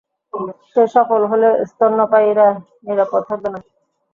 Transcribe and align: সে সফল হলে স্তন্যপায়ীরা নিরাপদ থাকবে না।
সে 0.69 0.83
সফল 0.95 1.21
হলে 1.31 1.49
স্তন্যপায়ীরা 1.71 2.47
নিরাপদ 2.85 3.21
থাকবে 3.29 3.49
না। 3.53 3.59